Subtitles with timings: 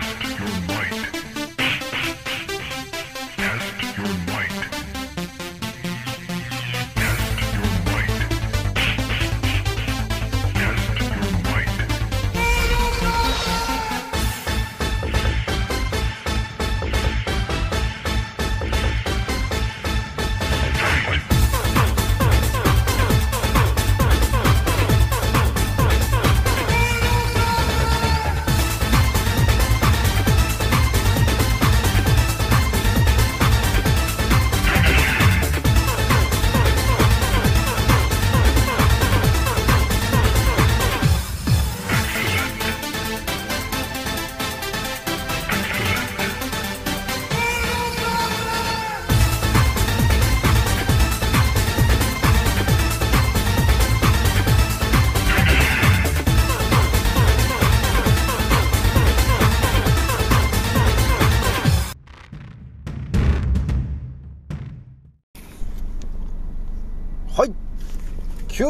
[0.00, 1.33] Test your might.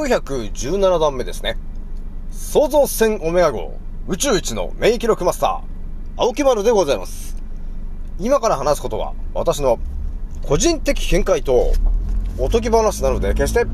[0.06, 1.56] 917段目ですね。
[2.30, 7.36] 創造船オメガ号宇宙一の免疫力マスター、青木丸でございます。
[8.20, 9.78] 今から話すことは私の
[10.42, 11.72] 個人的見解と
[12.38, 13.64] おとぎ話なので決して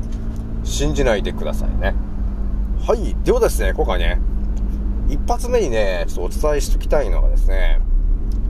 [0.63, 1.95] 信じないでくださいね。
[2.87, 3.13] はい。
[3.23, 4.21] ではですね、今回ね、
[5.09, 7.81] 一発目にね、ちょっとお伝えしときたいのがですね、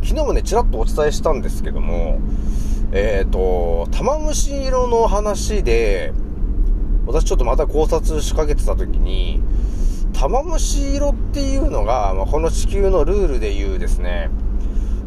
[0.04, 2.20] 昨日もね、ちらっとお伝えしたんですけども、
[2.92, 6.14] えっ、と、玉虫色の話で、
[7.06, 9.42] 私ちょっとまた考察しかけてた時に、
[10.14, 14.30] 玉虫色っていうのが、まあ、この地球のルールでいうですね、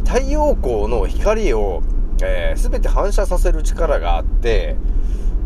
[0.06, 1.82] 太陽光の光を、
[2.22, 4.76] えー、全て反射させる力があって、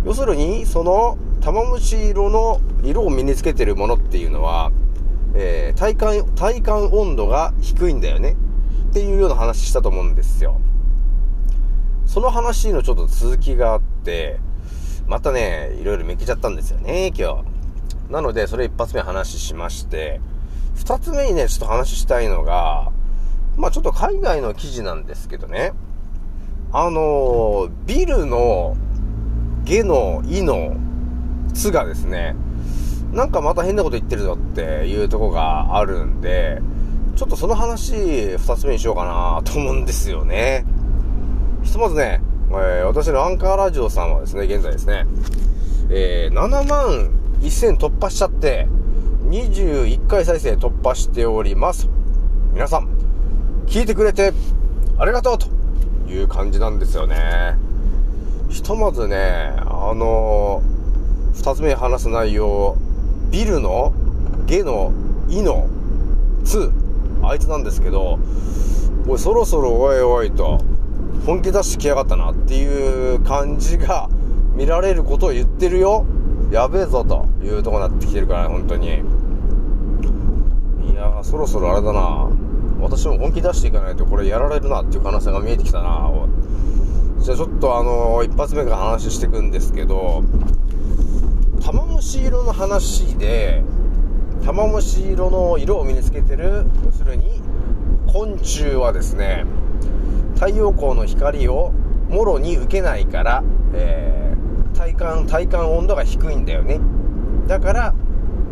[0.04, 4.72] 要するに、その玉虫色の色を身につけてるものっていうのは、
[5.34, 8.36] えー体感、体感温度が低いんだよね。
[8.90, 10.60] っていうような話したと思うんですよ。
[12.06, 14.40] その話のちょっと続きがあって、
[15.08, 18.12] またね、いろいろめきちゃったんですよね、今日。
[18.12, 20.20] なので、それ一発目話しまして、
[20.76, 22.92] 二つ目にね、ちょっと話したいのが、
[23.56, 25.72] まあちょっと海外の記事なんですけどね、
[26.72, 28.76] あのービルの、
[29.64, 30.76] 下の、いの、
[31.54, 32.36] つがですね、
[33.12, 36.60] なんかまた変なこと言ってるぞっていうとこがあるんで、
[37.16, 40.66] ちょっとその話、二つ目にしようかなと思うんですよね。
[41.62, 42.20] ひとまずね、
[42.50, 45.06] えー私のアンカーラジオさんはですね、現在ですね、
[45.90, 47.10] えー7万
[47.40, 48.66] 1000突破しちゃって、
[49.28, 51.88] 21回再生突破しております。
[52.54, 52.88] 皆さん、
[53.66, 54.32] 聞いてくれて
[54.96, 55.46] ありがとうと
[56.10, 57.56] いう感じなんですよね。
[58.48, 62.78] ひとまずね、あのー、二つ目話す内容、
[63.30, 63.92] ビルの、
[64.46, 64.94] ゲの、
[65.28, 65.68] イの、
[66.44, 66.72] ツ
[67.22, 68.18] あいつなんですけど、
[69.06, 70.58] おい、そろそろおいおいと、
[71.26, 74.08] 本気出してきやがったなっていう感じが
[74.54, 76.06] 見られることを言ってるよ。
[76.50, 78.86] やべえぞというとこになってきてるからね、本当に。
[80.90, 82.30] いや、そろそろあれだな。
[82.80, 86.10] 私も本気出していかないとこれやられるなっていう可能性が見えてきたな。
[87.20, 90.22] じゃあちょっとあの一発目から話していくんですけど、
[91.62, 93.62] 玉虫色の話で、
[94.44, 97.42] 玉虫色の色を身につけてる、要するに、
[98.06, 99.44] 昆虫はですね、
[100.38, 101.72] 太陽光の光を
[102.08, 103.42] もろに受けないから、
[103.74, 106.78] えー体感、体感温度が低いんだよね。
[107.48, 107.94] だから、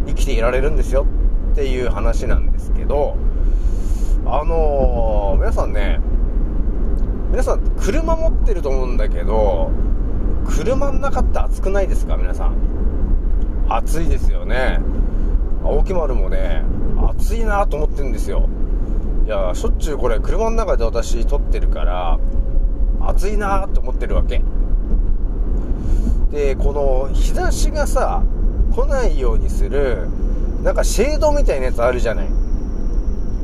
[0.08, 1.06] 生きていられるんですよ
[1.52, 3.16] っていう話なんですけど、
[4.24, 6.00] あのー皆さんね、
[7.30, 9.70] 皆さん車持ってると思うんだけど、
[10.48, 12.16] 車の中って暑くないですか？
[12.16, 12.56] 皆さん。
[13.68, 14.80] 暑いですよね。
[15.62, 16.64] 青木丸もね、
[17.08, 18.48] 暑いなと思ってるんですよ。
[19.26, 22.16] いや、しょっちゅうこれ車の中で私撮ってるから、
[23.00, 24.41] 暑いなと思ってるわけ。
[26.31, 28.22] で、この日差しがさ、
[28.72, 30.06] 来ないようにする、
[30.62, 32.28] なんかシェードみたいなやつあるじゃない。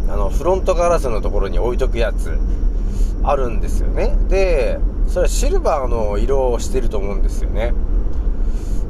[0.09, 2.39] あの、フロントガラスのところに置いとくやつ、
[3.25, 4.17] あるんですよね。
[4.29, 4.79] で、
[5.09, 7.75] それはシルバーの色をしてると思うんですよね。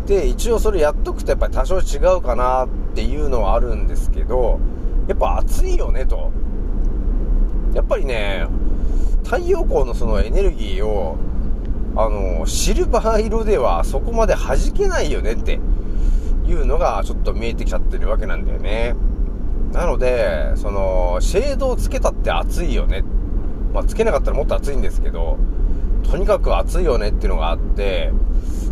[0.06, 4.61] で、一応それやっとくとやっぱり多少違うかなっていうのはあるんですけど、
[5.08, 6.31] やっぱ暑いよねと。
[7.74, 8.46] やっぱりね、
[9.24, 11.16] 太陽光のそのエネルギーを、
[11.96, 15.58] あの、シルバー色ではそこまで弾けないよねって
[16.46, 18.94] いうのがちょっと見えてきちゃってるわけなんだよね。
[19.72, 23.04] なので、その、シェードをつけたって暑いよね。
[23.72, 25.38] まあ、つけなかったらもっと暑いんですけど、
[26.10, 28.12] とにかく暑いよねっていうのがあって、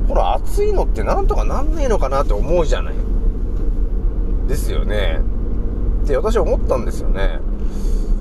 [0.08, 2.94] この暑いのってなんとかなんねえのかなって思うじゃない。
[4.47, 5.20] ですよね。
[6.05, 7.41] って私思ったんですよね。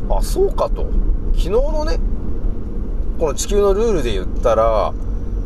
[0.10, 0.88] あそうかと。
[1.34, 2.00] 昨日のね
[3.20, 4.94] この地球のルールで言ったら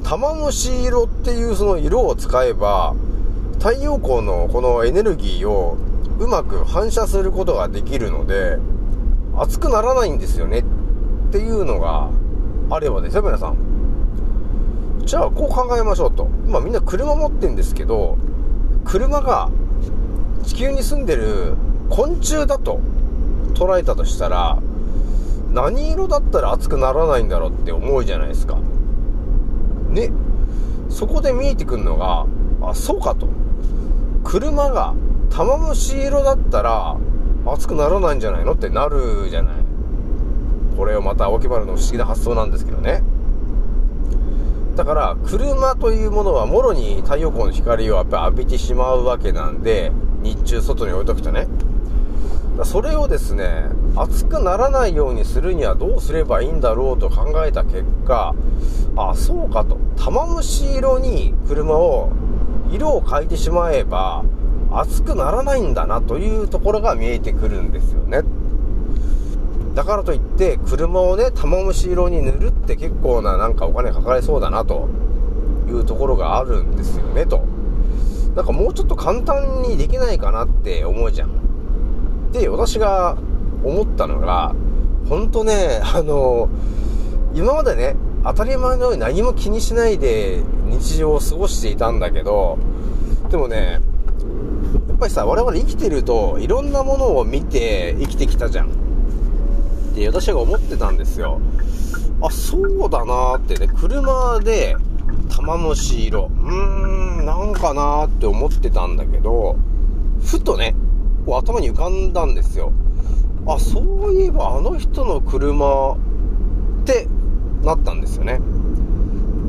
[0.03, 2.93] 玉虫色っていうその色を使えば
[3.59, 5.77] 太陽光のこのエネルギーを
[6.19, 8.57] うまく反射することができるので
[9.35, 10.63] 熱くならないんですよねっ
[11.31, 12.09] ていうのが
[12.69, 13.15] あればです。
[13.17, 13.57] よ皆さん。
[15.05, 16.29] じゃあこう考えましょうと。
[16.45, 18.17] 今みんな車持ってんですけど
[18.85, 19.49] 車が
[20.43, 21.55] 地球に住んでる
[21.89, 22.79] 昆虫だと
[23.53, 24.59] 捉えたとしたら
[25.51, 28.57] 何色だったら熱くならないんだろうって思うじゃないですか。
[29.89, 30.11] ね。
[30.89, 32.25] そこで見えてくるのが
[32.61, 33.27] あそうかと。
[34.23, 34.93] 車が
[35.29, 36.97] 玉虫色だったら
[37.45, 39.55] 熱くならないんじゃないのってなるじゃない。
[40.77, 43.03] これをまた青木丸の不思議な発想なんですけどね。
[44.75, 49.91] だから車というものはもろに太陽光の光をやっぱ浴びてしまうわけなんで
[50.23, 51.47] 日中外に置いとくとね。
[52.63, 58.35] それをですね熱くならないようにするにはどうすればいいんだろうと考えた結果
[58.95, 59.79] あそうかと。
[59.97, 62.11] 玉虫色に車を
[62.71, 64.23] 色を変えてしまえば
[64.71, 68.21] 熱くならないんだなというところが見えてくるんですよね。
[69.73, 74.87] だからといって車をね玉虫色に塗るって結構ななんかお金かかりそうだなと
[75.67, 77.43] いうところがあるんですよねと。
[78.35, 81.29] なんかもうちょっと簡単にできないかなって思うじゃん。
[82.33, 83.17] で私が
[83.63, 84.53] 思ったのが
[85.07, 86.49] 本当ねあの
[87.33, 87.95] 今までね
[88.25, 92.57] 当たり前のように何も気にしないで日常を過ごしていたんだけど
[93.29, 93.79] でもね
[94.89, 98.83] やっぱりさ我々生きてるといろんなものを見て生きてきたじゃん
[99.93, 101.39] って私が思ってたんですよ。
[102.21, 104.75] あ、そうだなーってね、車で
[105.29, 106.31] 玉虫色。
[106.33, 109.55] うーん、なんかなーって思ってたんだけど、
[110.25, 110.73] ふとね、
[111.25, 112.71] こう頭に浮かんだんですよ。
[113.45, 115.97] あ、そういえばあの人の車っ
[116.85, 117.07] て
[117.63, 118.39] なったんですよね。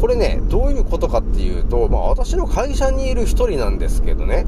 [0.00, 4.44] これね、どういうことかっていうと、まあ私の会社にいる一人なんですけどね、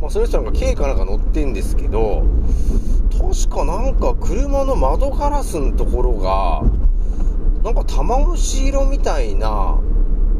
[0.00, 2.24] まあその人なんか軽かなんか乗ってんですけど、
[3.18, 6.62] 確かなんか車の窓ガラスのところが、
[7.64, 9.78] なんか玉虫色みたいな、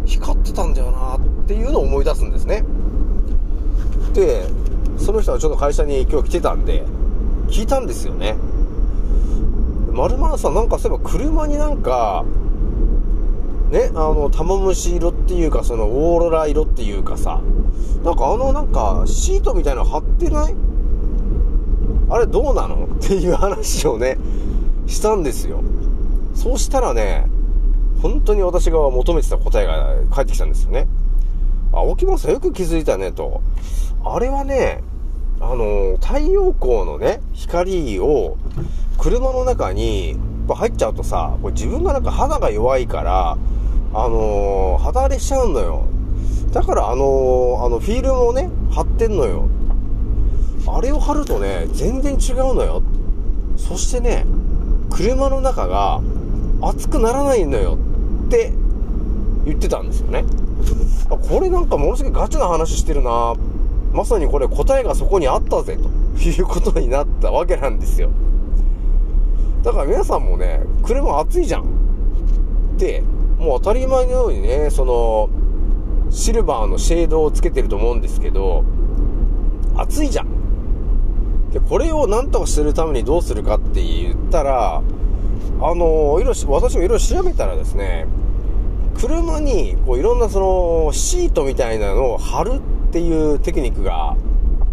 [0.04, 2.64] 光ってたんだよなっていうのを思い出すんですね。
[4.12, 4.44] で、
[4.98, 6.84] その人はちょっと会社に今日来てたんで、
[7.48, 8.36] 聞いたんですよね。
[9.92, 12.24] まるまるさんなんかそういえば車になんか、
[13.70, 17.40] ね、あの、玉虫色っていうか、そのオーロラ色っていうかさ、
[18.04, 20.54] なんかあのなんかシートみたいなの貼ってない？
[22.08, 22.86] あれどうなの？
[22.86, 24.18] っていう話をね、
[24.86, 25.62] したんですよ。
[26.34, 27.26] そうしたらね、
[28.02, 30.86] 本当に私が求めてた答えが返ってきたんですよね。
[31.72, 33.40] あ、沖村さんよく気づいたねと。
[34.08, 34.82] あれはね、
[35.40, 38.36] あの、太陽光のね、光を
[38.98, 40.16] 車の中に
[40.48, 43.36] 入っちゃうとさ、これ自分がなんか肌が弱いから、
[43.92, 45.86] あの肌荒れしちゃうのよ。
[46.52, 49.48] だからあのあのフィルムをね、貼ってんのよ。
[50.68, 52.82] あれを貼るとね、全然違うのよ。
[53.56, 54.24] そしてね、
[54.90, 56.00] 車の中が
[56.60, 57.76] 熱くならないのよ
[58.26, 58.52] って
[59.44, 60.24] 言ってたんですよね。
[61.08, 63.34] これなんかものすごいガチな話してるな
[63.92, 65.88] まさにこれ答えがそこにあったぜと
[66.20, 68.10] いうことになったわけなんですよ。
[69.62, 71.64] だから皆さんもね、車熱いじゃん。
[72.76, 73.02] で、
[73.38, 75.28] もう当たり前のようにね、その、
[76.10, 78.64] シルバーのシェードをつけてると思うんですけど、
[79.76, 80.26] 暑いじゃん。
[81.52, 84.82] で、これを何とかするためにどうするかって言ったら、
[85.60, 88.06] あの、いろ私もいろいろ調べたらですね、
[88.98, 90.40] 車にこういろんなそ
[90.86, 92.60] のシートみたいなのを貼る
[92.96, 94.16] っていうテクニックが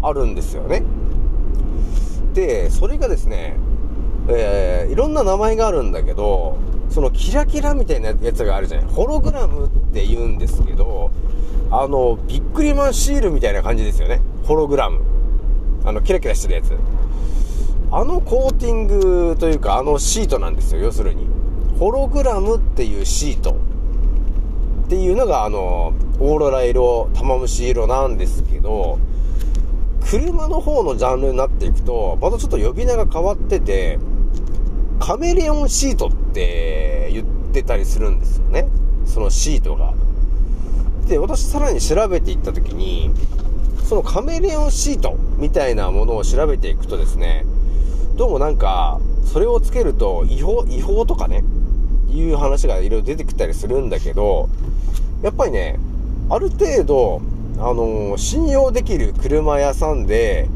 [0.00, 0.82] あるんですよね。
[2.32, 3.58] で、それがですね、
[4.28, 6.56] えー、いろんな名前があるんだけど、
[6.88, 8.90] そのキラキラみたいなやつがあるじゃない。
[8.90, 11.10] ホログラムって言うんですけど、
[11.70, 14.22] あの、ビックリマンシールみたいな感じですよね。
[14.44, 15.02] ホログラム。
[15.84, 16.72] あの、キラキラしてるやつ。
[17.90, 21.26] あのコーティングというか、あのシートなんですよ、要するに。
[21.78, 23.58] ホログラムっていうシート
[24.84, 28.98] っていうのが、あの、オーロラ色、玉虫色なんですけど、
[30.02, 33.98] 車の方のジャンルになっていくと、またちょっと呼び名が変わってて、
[35.00, 38.68] カメレオンシートって言ってたりするんですよね。
[39.06, 39.94] そのシートが。
[41.08, 43.10] で、私さらに調べていったときに、
[43.84, 47.46] そのカメレオンシートみたいなものを調べていくとですね、
[48.16, 51.42] どうもなんか、それをつけると違法、違法とかね、
[52.14, 54.48] いう話がいろいろ出てきたりするんだけど、
[55.22, 55.78] やっぱりね、
[56.30, 57.20] ある程度、
[57.58, 60.48] あのー、信用できる車屋さんで、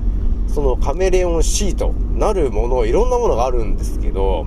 [0.49, 4.47] そのカメレオンシートなるもの、いろんなものがあるんですけど、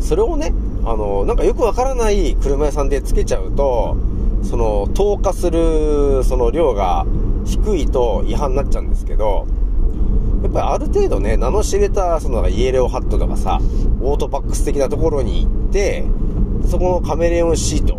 [0.00, 0.52] それをね、
[0.84, 3.96] あの、なんかよくわからない車屋さんでつけちゃうと、
[4.42, 7.06] その、投下する、その量が
[7.44, 9.46] 低いと違反になっちゃうんですけど、
[10.46, 13.58] やっぱりある程度ね、名の知れた、そのイエレオハットとかさ、
[14.00, 16.04] オートバックス的なところに行って、
[16.68, 17.98] そこのカメレオンシート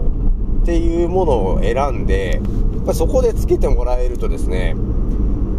[0.62, 2.40] っていうものを選んで、
[2.76, 4.76] やっぱそこでつけてもらえるとですね、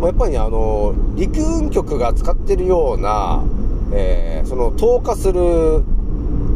[0.00, 3.44] ま、やっぱり、ね、あの、陸運局が使ってるような、
[3.92, 5.84] えー、その投下する、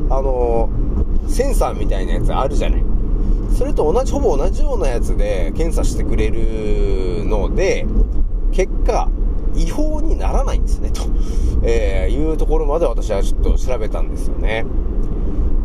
[0.08, 0.70] あの、
[1.28, 2.84] センサーみたいなやつあるじゃない。
[3.54, 7.86] それと同じ、ほぼ同じようなやつで検査してくれるので、
[8.52, 9.10] 結果、
[9.54, 11.02] 違法にならないんですね、と、
[11.62, 14.64] えー、いうところまで私はちょっと調べたんですよね。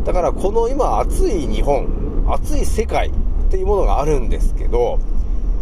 [0.04, 1.86] だからこの今暑い日本、
[2.28, 3.12] 暑い世界っ
[3.50, 4.98] ていうものがあるんですけど、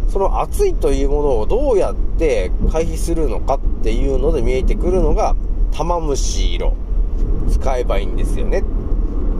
[0.09, 5.35] その暑いというものをどうやって回避するのかっていうので見えてくるのが
[5.71, 6.73] 玉虫色。
[7.49, 8.59] 使えばいいんですよね。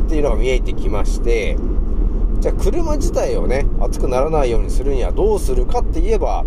[0.06, 1.58] っていうのが見えてきまして、
[2.40, 6.46] じゃあ車自体をね、熱くならないようにするにはどうするかって言えば、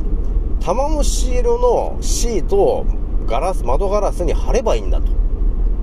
[0.61, 2.87] 玉虫色のシートを
[3.27, 5.11] ガラス、窓ガラスに貼ればいいんだと。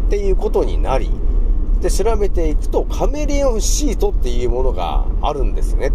[0.08, 1.10] っていうことになり、
[1.82, 5.92] で、調べていくとカメレオンシートっていうものがあるんですね。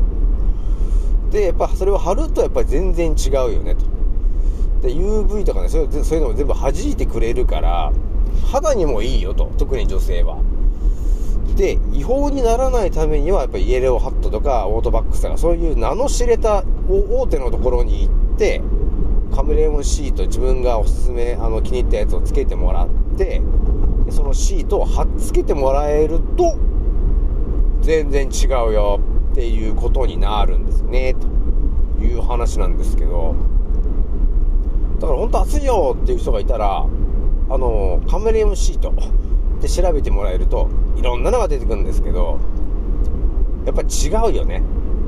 [1.30, 3.84] で、やっぱそれを貼るとやっぱり全然違うよねと。
[4.86, 7.92] で、UV とかね、そういうのも全部弾いてくれるから、
[8.50, 9.50] 肌にもいいよと。
[9.58, 10.38] 特に女性は。
[11.56, 18.62] で、違法にならないためには、やっぱりイエレオハットとかオートバックスとか、そういう名の知れた大手のところに行って、
[19.34, 23.42] カメレオンシート自分がおすすめ、あの、気に入ったやつをつけてもらって、
[24.10, 26.56] そのシートを貼っつけてもらえると、
[27.80, 29.00] 全然違うよ
[29.32, 31.14] っていうことになるんですね、
[31.98, 33.34] という話なんですけど、
[35.00, 36.86] だから本当暑いよっていう人がいたら、
[37.50, 38.92] あの、カメレオンシート
[39.62, 42.38] で調べてもらえると、いろんなのが出てくるんですけど、
[43.64, 44.62] やっぱ違うよね。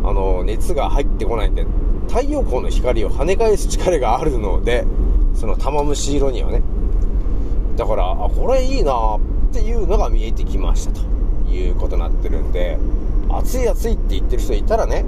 [0.04, 1.66] あの、熱が入ってこないんで、
[2.08, 4.86] 太陽光の光を跳ね返す力があるので、
[5.34, 6.62] その玉虫色にはね。
[7.76, 9.20] だから、あ、これいいなっ
[9.52, 11.00] ていうのが見えてきましたと
[11.50, 12.78] いうことになってるんで、
[13.28, 15.04] 暑い暑いって言ってる人いたらね、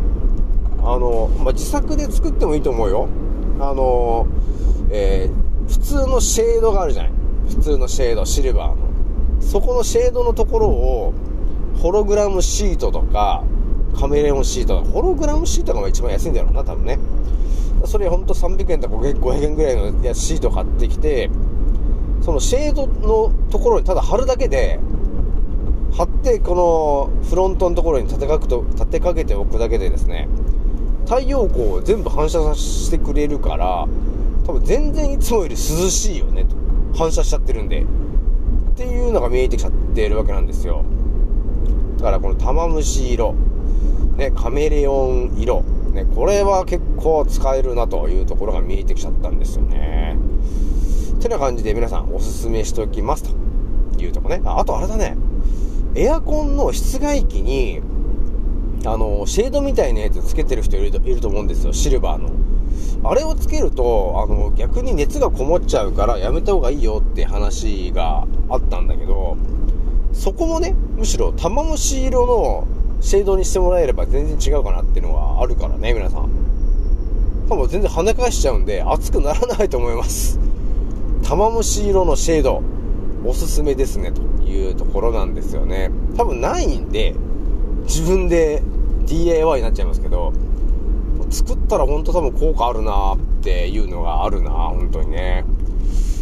[0.83, 3.09] あの、まあ、自作で作ってもいいと思うよ。
[3.61, 4.27] あの、
[4.91, 7.13] えー、普通のシェードがあるじゃない。
[7.49, 8.86] 普通のシェード、シルバーの。
[9.47, 11.15] そこのシェードのところを、
[11.81, 13.45] ホログラムシートとか、
[13.99, 16.99] カメレオンシート、ホログラムシートが一番安いんだろうな、多分ね。
[17.85, 21.31] それほんと300円とか500円ぐらいのシート買ってきて、
[22.23, 24.81] そのシェードのところにただ貼るだけで、
[25.93, 30.29] 貼ってこのフロントのところに立てかくと立てかけておくだけでですね、
[31.05, 33.87] 太陽光を全部反射させてくれるから、
[34.45, 36.57] 多分全然いつもより涼しいよね、と。
[36.99, 37.87] 反射しちゃってるんで。
[38.77, 40.85] っていうのが見えてきちゃってるわけなんですよ。
[41.97, 43.35] だからこの玉虫色、
[44.19, 45.63] ね、カメレオン色、
[45.95, 50.19] ね、これは結構使えるなというところが見えてきちゃったんですよね。
[51.21, 53.25] てな感じで皆さんおすすめしておきます
[53.95, 54.43] というとこね。
[54.45, 55.17] あとあれだね、
[55.95, 57.81] エアコンの室外機に、
[58.85, 62.29] あの、シェードみたいなやつつけてる人いるといると思うんですよ、シルバーの。
[63.09, 69.37] あれをつけると、あの、逆に熱がこもっちゃうからやめた方がいいよって話があったんだけど、
[70.13, 72.67] そこもね、むしろ玉虫色の
[73.01, 76.29] シェードにしてもらえれば全然違うかなっていうのはあるからね、皆さん。
[77.49, 80.41] 多分全然跳ね返しちゃうんで、熱くならないと思います。
[81.23, 82.63] 玉虫色のシェード、
[83.25, 85.91] おすすめですね、というところなんですよね。
[86.17, 87.15] 多分ないんで、
[87.85, 88.63] 自分で
[89.07, 90.33] DIY になっちゃいますけど、
[91.31, 95.45] 作ったら本当多分効果あるなっていうのがあるな本当にね。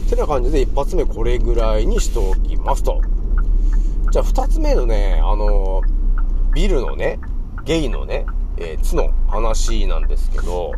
[0.08, 3.00] てな感じで一発目これぐらいにしておきますと。
[4.10, 5.82] じゃあ二つ目のね、あの、
[6.54, 7.18] ビルのね、
[7.64, 10.72] ゲイのね、えー、つの話なんですけど、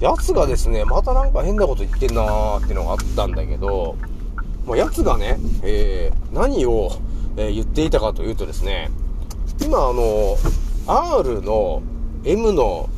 [0.00, 3.96] やつがですね、またなんか変なこと言ってんなーってのがあったんだけど、
[4.66, 6.90] まあ、やつがね、えー、何を、
[7.36, 8.90] えー、言っていたかというとですね、
[9.60, 10.36] 今あの、
[10.86, 11.82] R の
[12.24, 12.88] M の、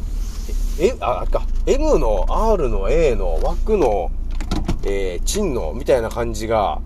[0.80, 4.10] え、あ、あれか、M の R の A の枠の、
[4.88, 6.80] えー、チンのみたいな感じが、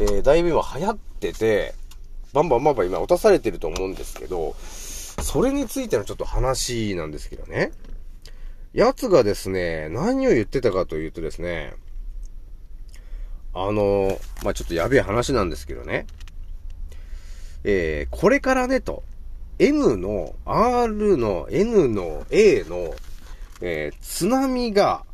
[0.00, 1.74] えー、だいぶ今流行ってて、
[2.32, 7.70] バンバンバンバン今落とされてると思うんですけど、それについてのちょっと話なんですけどね。
[8.72, 11.74] やつがですね、何を言ってたかというとですね、
[13.54, 16.06] あの、まあ、ちょっとやべえ話なんですけどね。
[17.62, 19.04] えー、これからねと、
[19.60, 22.94] M の R の N の A の、
[23.62, 25.04] えー、津波が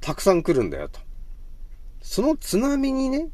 [0.00, 1.03] たくさん来るんだよと。
[2.04, 3.28] その津波にね、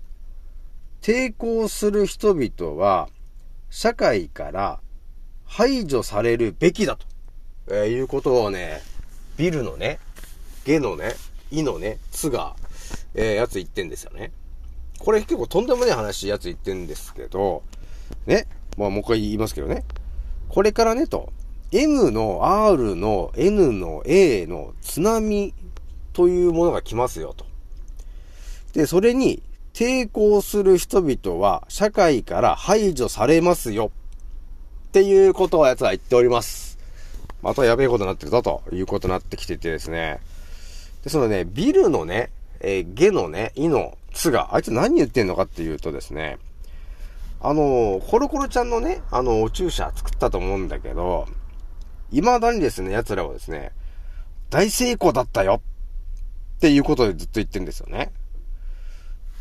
[1.02, 3.08] 抵抗する人々は、
[3.68, 4.80] 社会から
[5.44, 7.04] 排除されるべきだと、
[7.66, 8.80] えーいうことをね、
[9.36, 9.98] ビルのね、
[10.64, 11.16] ゲのね、
[11.50, 12.54] イのね、ツが、
[13.14, 14.30] えーやつ言ってんですよね。
[15.00, 17.64] これ結構とんでもない話やつ言ってんですけど、
[18.26, 18.46] ね、
[18.78, 19.84] まあもう一回言いますけどね。
[20.48, 21.32] これからねと、
[21.72, 25.54] M の R の N の A の津波
[26.12, 27.49] というものが来ますよと。
[28.72, 33.90] で、それに抵抗する人々は社会から排除されますよ。
[34.88, 36.78] っていうことをやつは言っております。
[37.42, 40.20] またやべえことになってるぞということになってきててですね。
[41.04, 46.38] で、そのね、ビルのね、えーゲのね、イのツが、あいつ何言ってんのかっていうとですね、
[47.40, 51.26] あのコロコロちゃんのね、あの、お注射作ったと思うんだけど、
[52.10, 53.72] 未だにですね、奴らはですね、
[54.50, 55.62] 大成功だったよ
[56.56, 58.10] っていうことでずっと言ってるんですよね。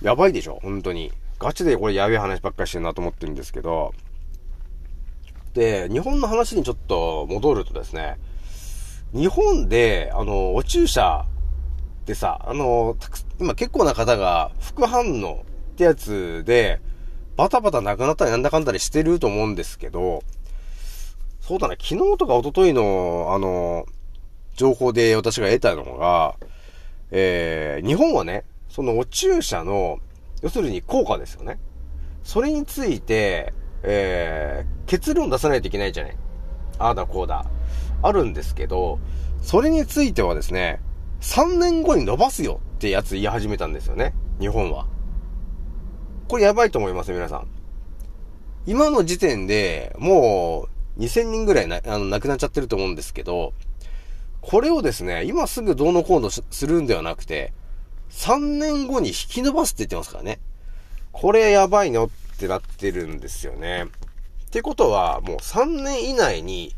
[0.01, 1.11] やばいでしょ本当に。
[1.39, 3.93] ガチでこれやべえ話ばっかりしてるなと思ってるんですけど、
[5.53, 8.17] で、日本の話にちょっと戻るとですね、
[9.13, 11.25] 日本で、あの、お注射
[12.05, 12.95] でさ、あの、
[13.39, 16.81] 今結構な方が副反応ってやつで、
[17.37, 20.23] バタバタなくなったりなんだかんだりしてると思うんですけど、
[21.41, 23.85] そうだね、昨日とか一昨日の、あの、
[24.55, 26.35] 情報で私が得たのが、
[27.11, 29.99] えー、日本はね、そのお注射の、
[30.41, 31.59] 要するに効果ですよね。
[32.23, 36.17] それについて、えー、結論出さないといけないじゃない。
[36.77, 37.45] ああだこうだ。
[38.01, 38.99] あるんですけど、
[39.41, 40.81] それについてはですね、
[41.21, 44.13] 3年後に伸ばすよってやつ言い始めたんですよね。
[44.39, 44.87] 日本は。
[46.27, 47.47] これやばいと思います、皆さん。
[48.65, 53.53] 今の時点で、もう、2000人ぐらいな、あの、亡くなっちゃってると思うんですけど、
[54.41, 57.53] これをですね、今すぐどうのこうのするんではなくて、
[58.09, 60.39] 3年後に引き伸ばすって言ってますからね。
[61.11, 63.85] これやばいのってなってるんですよね。
[64.47, 66.75] ってことは、もう3年以内に、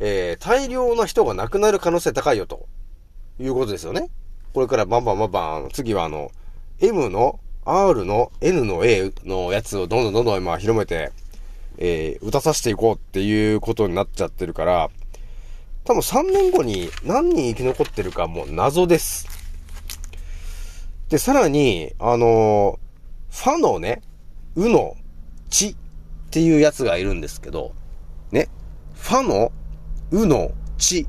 [0.00, 2.66] えー、大量な人が亡くなる可能性高いよと、
[3.40, 4.08] いうことですよね。
[4.54, 6.30] これからバンバンバンバン、次はあの、
[6.80, 11.12] M の R の N の A のやつをどんどんどんどん今広めて、
[11.76, 14.90] えー、打たさせていこうっていうことになっちゃってるから、
[15.84, 19.37] 多分3年後に何人生き残ってるかもう謎です。
[21.08, 22.88] で、さらに、あのー
[23.30, 24.02] ファのね、
[24.56, 24.96] うの、
[25.50, 25.76] ちっ
[26.30, 27.74] ていうやつがいるんですけど、
[28.32, 28.48] ね、
[28.94, 29.52] ファの、
[30.10, 31.06] うの、ちっ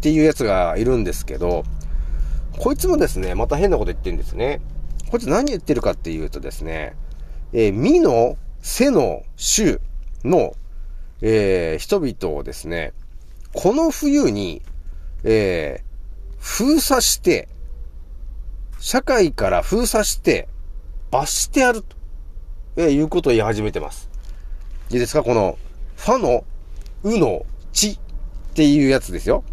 [0.00, 1.64] ていうやつがいるんですけど、
[2.58, 4.60] こいつもですね、また変なこと言ってるんですね。
[5.10, 6.96] こいつ何言ってるかっていうとですね、
[7.52, 9.80] えー、みの、せの、しゅ
[10.24, 10.54] の、
[11.20, 12.92] えー、人々をですね、
[13.52, 14.62] この冬に、
[15.24, 17.48] えー、封鎖して、
[18.80, 20.48] 社会から封鎖して、
[21.10, 21.96] 罰してやると、
[22.76, 24.08] えーいうことを言い始めてます。
[24.90, 25.22] いいですか？
[25.22, 25.58] この、
[25.96, 26.44] ファの、
[27.02, 27.98] うの、ちっ
[28.54, 29.44] ていうやつですよ。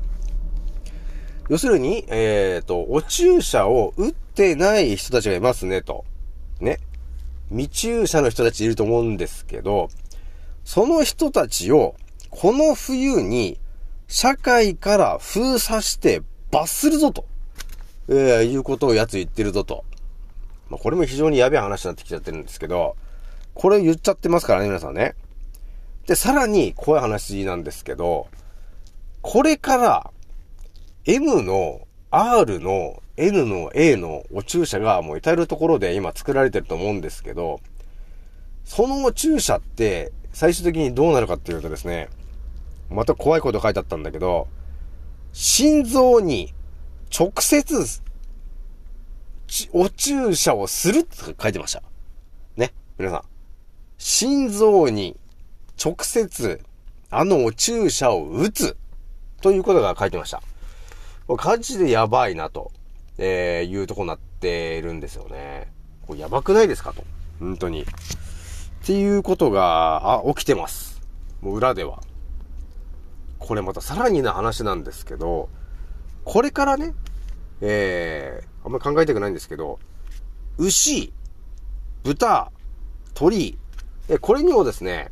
[1.50, 6.06] 要するに、えっ、と、お注射を打ってない人たちがいますね、と。
[6.62, 6.80] ね。
[7.50, 9.90] 未注射の人たちいると思うんですけど、
[10.64, 11.96] その人たちを、
[12.30, 13.60] この冬に、
[14.08, 17.26] 社会から封鎖して罰するぞと、
[18.10, 19.84] えーいうことをやつ言ってるぞと。
[20.70, 22.96] まあ、これも非常にやべえ話になってきちゃってるんですけど、
[23.54, 25.16] これ言っちゃってますからね、皆さんね。
[26.08, 28.28] で、さらに怖い話なんですけど、
[29.22, 30.12] これから、
[31.06, 37.60] M の R の N の A のお注射がもう至るところで今作られてると思うんですけど、
[38.64, 42.10] そのお注射って最終的にどうなるかっていうとですね、
[42.90, 44.48] また怖いこと書いてあったんだけど、
[45.34, 46.54] 心臓に
[47.16, 48.02] 直接
[49.72, 51.82] お注射をするって書いてました。
[52.56, 52.74] ね。
[52.98, 53.24] 皆さん。
[53.98, 55.18] 心臓に
[55.84, 56.62] 直接
[57.10, 58.78] あのお注射を打つ
[59.42, 60.42] ということが書いてました。
[61.28, 62.72] これ火事でやばいなと、
[63.18, 65.72] えー、いうとこになってるんですよね。
[66.06, 67.04] これやばくないですかと。
[67.40, 67.84] 本当に。
[67.84, 67.86] っ
[68.86, 71.02] ていうことが、あ、起きてます。
[71.42, 72.02] もう裏では。
[73.40, 75.50] これまたさらにな話なんですけど、
[76.28, 76.94] これからね、
[77.62, 79.80] えー、あんまり考えたくないんですけど、
[80.58, 81.14] 牛、
[82.04, 82.52] 豚、
[83.14, 83.58] 鳥、
[84.10, 85.10] えこれにもですね、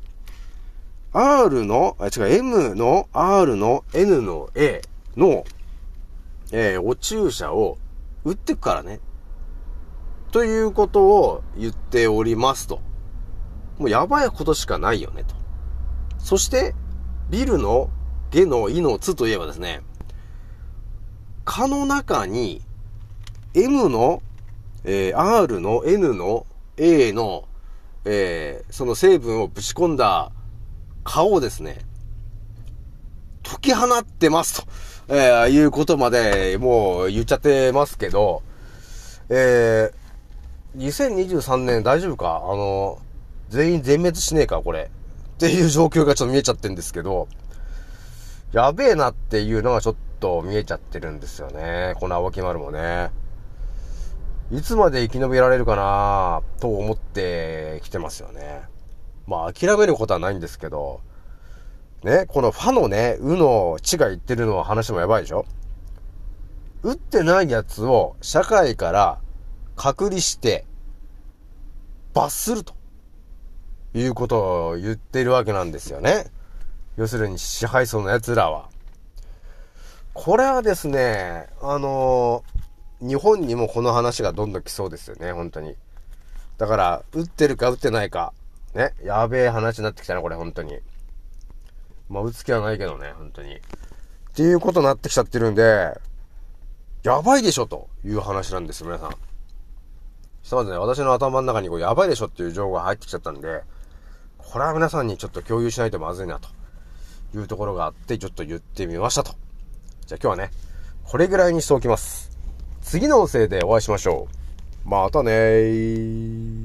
[1.13, 4.82] R の、あ、違う、M の R の N の A
[5.15, 5.45] の、
[6.51, 7.78] えーお注射を
[8.25, 8.99] 打ってくからね。
[10.34, 12.82] ということを言っておりますと。
[13.78, 15.34] もうやばいことしかないよね、と。
[16.17, 16.75] そして、
[17.30, 17.89] ビルの
[18.32, 19.82] 下のイのつといえばですね、
[21.45, 22.62] 蚊の中に
[23.53, 24.21] M の
[24.84, 26.45] えー R の N の
[26.77, 27.47] A の、
[28.03, 30.31] えーその成分をぶち込んだ
[31.03, 31.77] 顔をですね、
[33.43, 38.41] 解き放ってますと、えーいうことまでもう言っちゃってますけど、
[39.29, 42.41] えー、2023年大丈夫か？
[42.43, 42.99] あの、
[43.49, 44.62] 全員全滅しねえか？
[44.62, 44.89] これ。
[45.36, 47.27] っていう状況がちょっと見えちゃってるんですけど、
[48.51, 51.94] やべえなっていうのがちょっとと見えちゃってるんですよね。
[52.00, 53.12] この青木丸もね。
[54.52, 58.64] いつまで生き延びられるかなと思ってきてますよね。
[59.28, 61.02] まあ諦めることはないんですけど、
[62.04, 65.46] ね、このファのね、うの地が言ってるのは話もやばいでしょ
[66.82, 69.20] 打ってないやつを社会から
[69.76, 70.66] 隔離して
[72.14, 72.74] 罰すると
[73.94, 76.26] いうことを言ってるわけなんですよね。
[76.98, 78.75] 要するに支配層の奴らは。
[80.15, 82.41] これはですね、あの
[83.01, 85.75] 日本にもこの話がどんどん来そうですよね、本当に。
[86.58, 88.34] だから、打ってるか打ってないか。
[88.73, 90.80] ね、やべえ話になってきたな、これ、本当に。
[92.08, 93.56] まあ、打つ気はないけどね、本当に。
[93.56, 93.60] っ
[94.34, 95.99] ていうことになってきちゃってるんで、
[97.04, 99.10] やばいでしょ、という話なんです、皆さん。
[100.43, 103.63] ひとまずね、私の頭の中にこう、やばいでしょっていう情報が入ってきちゃったんで、
[104.38, 106.47] これは皆さんにちょっと共有しないとまずいな、と
[107.38, 109.36] いうところがあって、ちょっと言ってみましたと。
[110.06, 110.52] じゃあ今日はね、
[111.04, 112.38] これぐらいにしておきます。
[112.82, 114.28] 次の音声でお会いしましょ
[114.86, 114.89] う。
[114.89, 116.64] またねー。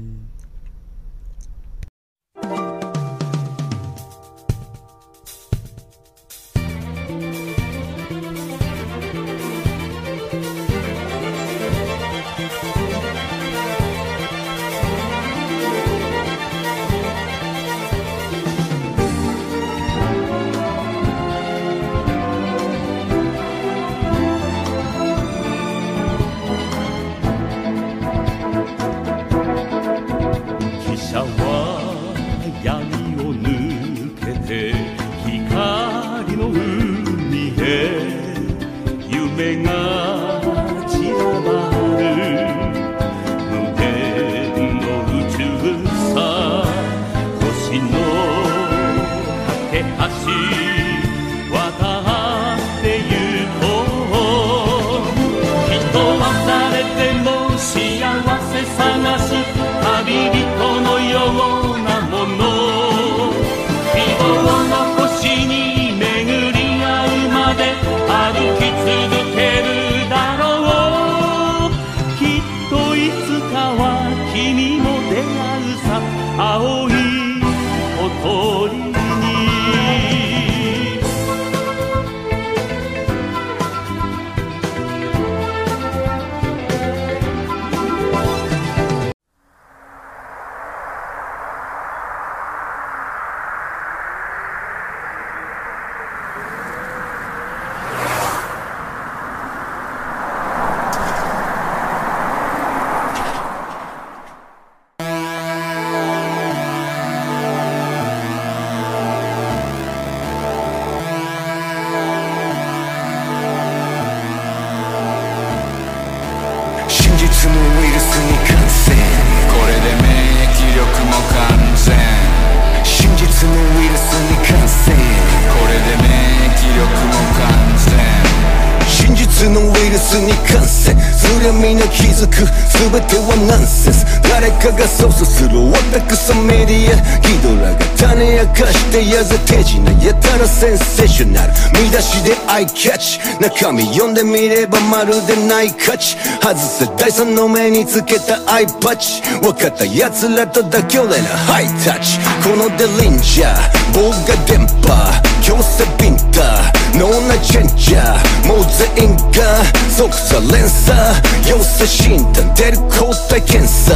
[130.11, 134.03] スに感染そりゃみんな気づく全てはナンセンス。
[134.27, 135.55] 誰かが操作する。
[135.71, 141.53] 私メディアギドラが種明かしてやぜ手品やたらセンセーショナル。
[141.79, 146.17] 見出しでアイキャッチ中身読んでみればまるでない価値。
[146.41, 163.93] 外せ第三の目につけたアイパッチ分かった奴らと妥協でなハイタッチこのデリンジャー棒が電波強制ビンタノーナチェンジャーもう全員が即座連鎖陽性診断出る抗体検査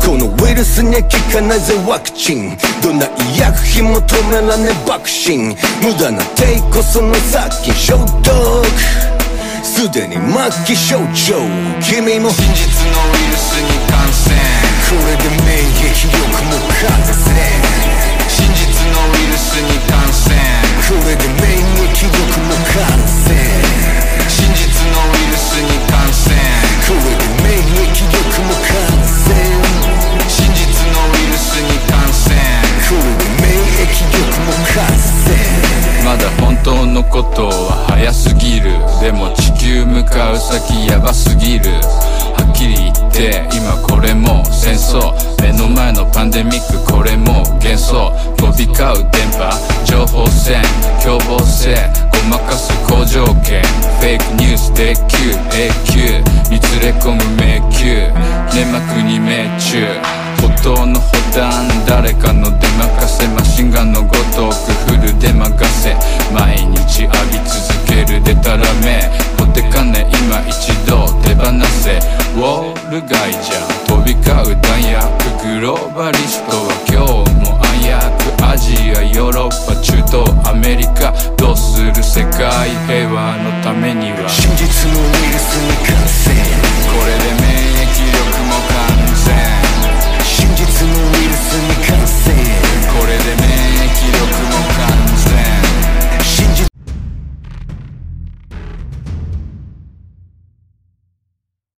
[0.00, 8.64] このウイルスには効かないぜワクチンどんな医薬品も止めらね爆心無駄な抵抗その先消毒
[9.62, 11.36] すでに末期症状
[11.80, 14.34] 君も真実のウイルスに感染
[14.88, 17.89] これで免疫力も完全
[18.90, 20.34] のウイルスに感染
[20.88, 23.38] これで免疫力も完全
[24.28, 26.34] 真実のウイルスに感染
[26.86, 28.94] これで免疫力も完
[29.26, 29.34] 全
[30.28, 32.34] 真実のウイルスに感染
[32.88, 34.86] これで免疫力も完
[35.24, 35.40] 全
[36.04, 38.72] まだ本当のことは早すぎる。
[39.00, 41.70] でも地球向かう先やばすぎる。
[42.50, 49.50] っきり言って今これも戦争目の前のパンデミックこれも幻想飛び交う電波
[49.84, 50.62] 情報戦
[51.02, 51.74] 凶暴性
[52.10, 53.62] ごまかす好条件
[54.00, 58.10] フェイクニュースで QAQ に連れ込む迷宮
[58.54, 59.86] 粘膜に命中
[60.40, 64.50] 歩道の歩段誰かの出任せマシンガンのごと
[64.86, 65.94] くフルで任せ
[66.32, 69.19] 毎日浴び続けるでたらめ。
[72.90, 87.49] ル街じゃ飛び交う弾薬グローバリストは今日も暗躍アジアヨーロッパ中東アメリカどうする世界平和のためには真実のウイルスに感染。